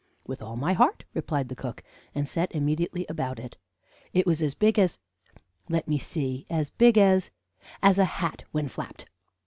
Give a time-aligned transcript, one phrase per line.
[0.25, 1.83] "'With all my heart,' replied the cook,
[2.15, 3.55] and set immediately about it.
[4.13, 4.97] It was as big as
[5.69, 7.29] let me see as big as
[7.83, 9.05] as a hat when flapped.